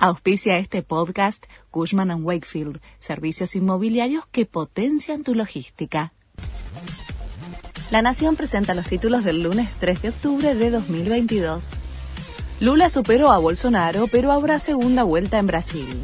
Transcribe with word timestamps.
Auspicia 0.00 0.58
este 0.58 0.84
podcast 0.84 1.44
Cushman⁇ 1.72 2.10
Wakefield, 2.22 2.80
servicios 3.00 3.56
inmobiliarios 3.56 4.24
que 4.30 4.46
potencian 4.46 5.24
tu 5.24 5.34
logística. 5.34 6.12
La 7.90 8.00
Nación 8.00 8.36
presenta 8.36 8.76
los 8.76 8.86
títulos 8.86 9.24
del 9.24 9.42
lunes 9.42 9.68
3 9.80 10.02
de 10.02 10.08
octubre 10.10 10.54
de 10.54 10.70
2022. 10.70 11.70
Lula 12.60 12.90
superó 12.90 13.32
a 13.32 13.38
Bolsonaro, 13.38 14.06
pero 14.06 14.30
habrá 14.30 14.60
segunda 14.60 15.02
vuelta 15.02 15.40
en 15.40 15.48
Brasil. 15.48 16.00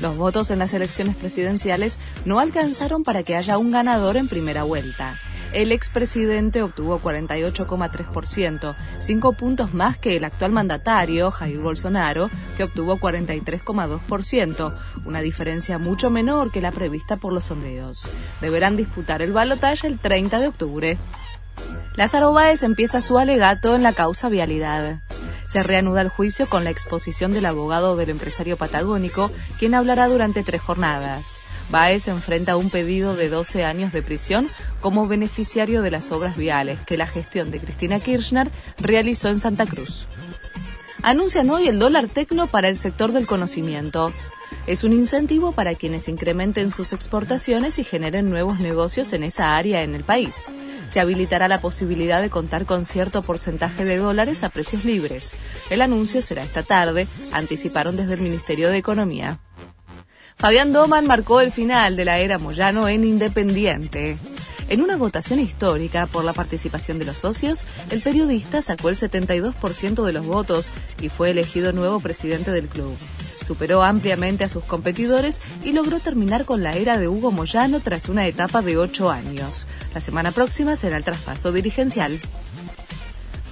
Los 0.00 0.16
votos 0.16 0.50
en 0.50 0.58
las 0.58 0.72
elecciones 0.72 1.14
presidenciales 1.14 1.98
no 2.24 2.40
alcanzaron 2.40 3.02
para 3.02 3.22
que 3.22 3.36
haya 3.36 3.58
un 3.58 3.70
ganador 3.70 4.16
en 4.16 4.28
primera 4.28 4.62
vuelta. 4.62 5.18
El 5.52 5.72
expresidente 5.72 6.62
obtuvo 6.62 7.00
48,3%, 7.00 8.74
cinco 8.98 9.32
puntos 9.32 9.72
más 9.72 9.96
que 9.96 10.16
el 10.16 10.24
actual 10.24 10.52
mandatario, 10.52 11.30
Jair 11.30 11.58
Bolsonaro, 11.58 12.28
que 12.56 12.64
obtuvo 12.64 12.98
43,2%, 12.98 14.74
una 15.04 15.20
diferencia 15.20 15.78
mucho 15.78 16.10
menor 16.10 16.50
que 16.50 16.60
la 16.60 16.72
prevista 16.72 17.16
por 17.16 17.32
los 17.32 17.44
sondeos. 17.44 18.08
Deberán 18.40 18.76
disputar 18.76 19.22
el 19.22 19.32
balotaje 19.32 19.86
el 19.86 19.98
30 19.98 20.40
de 20.40 20.48
octubre. 20.48 20.98
Lázaro 21.94 22.32
Báez 22.32 22.62
empieza 22.62 23.00
su 23.00 23.18
alegato 23.18 23.74
en 23.74 23.82
la 23.82 23.92
causa 23.92 24.28
vialidad. 24.28 25.00
Se 25.46 25.62
reanuda 25.62 26.02
el 26.02 26.08
juicio 26.08 26.46
con 26.48 26.64
la 26.64 26.70
exposición 26.70 27.32
del 27.32 27.46
abogado 27.46 27.96
del 27.96 28.10
empresario 28.10 28.56
patagónico, 28.56 29.30
quien 29.58 29.74
hablará 29.74 30.08
durante 30.08 30.42
tres 30.42 30.60
jornadas. 30.60 31.45
Baez 31.70 32.08
enfrenta 32.08 32.56
un 32.56 32.70
pedido 32.70 33.16
de 33.16 33.28
12 33.28 33.64
años 33.64 33.92
de 33.92 34.02
prisión 34.02 34.48
como 34.80 35.08
beneficiario 35.08 35.82
de 35.82 35.90
las 35.90 36.12
obras 36.12 36.36
viales 36.36 36.78
que 36.86 36.96
la 36.96 37.06
gestión 37.06 37.50
de 37.50 37.58
Cristina 37.58 37.98
Kirchner 37.98 38.48
realizó 38.78 39.28
en 39.28 39.40
Santa 39.40 39.66
Cruz. 39.66 40.06
Anuncian 41.02 41.50
hoy 41.50 41.68
el 41.68 41.78
dólar 41.78 42.08
tecno 42.08 42.46
para 42.46 42.68
el 42.68 42.76
sector 42.76 43.12
del 43.12 43.26
conocimiento. 43.26 44.12
Es 44.66 44.84
un 44.84 44.92
incentivo 44.92 45.52
para 45.52 45.74
quienes 45.74 46.08
incrementen 46.08 46.70
sus 46.70 46.92
exportaciones 46.92 47.78
y 47.78 47.84
generen 47.84 48.30
nuevos 48.30 48.60
negocios 48.60 49.12
en 49.12 49.22
esa 49.22 49.56
área 49.56 49.82
en 49.82 49.94
el 49.94 50.04
país. 50.04 50.46
Se 50.88 51.00
habilitará 51.00 51.48
la 51.48 51.60
posibilidad 51.60 52.22
de 52.22 52.30
contar 52.30 52.64
con 52.64 52.84
cierto 52.84 53.22
porcentaje 53.22 53.84
de 53.84 53.98
dólares 53.98 54.44
a 54.44 54.48
precios 54.48 54.84
libres. 54.84 55.34
El 55.70 55.82
anuncio 55.82 56.22
será 56.22 56.42
esta 56.42 56.62
tarde, 56.62 57.08
anticiparon 57.32 57.96
desde 57.96 58.14
el 58.14 58.20
Ministerio 58.20 58.70
de 58.70 58.78
Economía. 58.78 59.40
Fabián 60.38 60.74
Doman 60.74 61.06
marcó 61.06 61.40
el 61.40 61.50
final 61.50 61.96
de 61.96 62.04
la 62.04 62.18
era 62.18 62.38
Moyano 62.38 62.88
en 62.88 63.04
Independiente. 63.04 64.18
En 64.68 64.82
una 64.82 64.96
votación 64.96 65.40
histórica 65.40 66.06
por 66.06 66.24
la 66.24 66.34
participación 66.34 66.98
de 66.98 67.06
los 67.06 67.18
socios, 67.18 67.64
el 67.90 68.02
periodista 68.02 68.60
sacó 68.60 68.90
el 68.90 68.96
72% 68.96 70.04
de 70.04 70.12
los 70.12 70.26
votos 70.26 70.68
y 71.00 71.08
fue 71.08 71.30
elegido 71.30 71.72
nuevo 71.72 72.00
presidente 72.00 72.50
del 72.50 72.68
club. 72.68 72.94
Superó 73.46 73.82
ampliamente 73.82 74.44
a 74.44 74.48
sus 74.50 74.64
competidores 74.64 75.40
y 75.64 75.72
logró 75.72 76.00
terminar 76.00 76.44
con 76.44 76.62
la 76.62 76.72
era 76.72 76.98
de 76.98 77.08
Hugo 77.08 77.30
Moyano 77.30 77.80
tras 77.80 78.08
una 78.10 78.26
etapa 78.26 78.60
de 78.60 78.76
ocho 78.76 79.10
años. 79.10 79.66
La 79.94 80.00
semana 80.02 80.32
próxima 80.32 80.76
será 80.76 80.98
el 80.98 81.04
traspaso 81.04 81.50
dirigencial. 81.50 82.20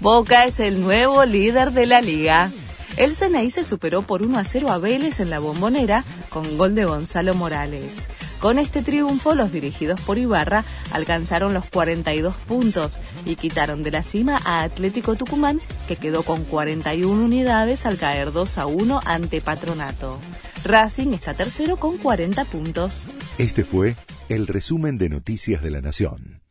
Boca 0.00 0.44
es 0.44 0.60
el 0.60 0.82
nuevo 0.82 1.24
líder 1.24 1.70
de 1.70 1.86
la 1.86 2.02
liga. 2.02 2.50
El 2.96 3.16
Ceney 3.16 3.50
se 3.50 3.64
superó 3.64 4.02
por 4.02 4.22
1 4.22 4.38
a 4.38 4.44
0 4.44 4.70
a 4.70 4.78
Vélez 4.78 5.18
en 5.18 5.28
la 5.28 5.40
bombonera 5.40 6.04
con 6.28 6.56
gol 6.56 6.76
de 6.76 6.84
Gonzalo 6.84 7.34
Morales. 7.34 8.08
Con 8.38 8.58
este 8.58 8.82
triunfo, 8.82 9.34
los 9.34 9.50
dirigidos 9.50 10.00
por 10.00 10.16
Ibarra 10.16 10.64
alcanzaron 10.92 11.54
los 11.54 11.64
42 11.70 12.36
puntos 12.46 13.00
y 13.24 13.34
quitaron 13.34 13.82
de 13.82 13.90
la 13.90 14.04
cima 14.04 14.40
a 14.44 14.62
Atlético 14.62 15.16
Tucumán, 15.16 15.60
que 15.88 15.96
quedó 15.96 16.22
con 16.22 16.44
41 16.44 17.24
unidades 17.24 17.84
al 17.84 17.98
caer 17.98 18.32
2 18.32 18.58
a 18.58 18.66
1 18.66 19.00
ante 19.04 19.40
Patronato. 19.40 20.20
Racing 20.64 21.14
está 21.14 21.34
tercero 21.34 21.76
con 21.76 21.98
40 21.98 22.44
puntos. 22.44 23.06
Este 23.38 23.64
fue 23.64 23.96
el 24.28 24.46
resumen 24.46 24.98
de 24.98 25.08
Noticias 25.08 25.62
de 25.62 25.70
la 25.70 25.80
Nación. 25.80 26.43